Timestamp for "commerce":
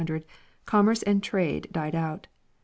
0.65-1.03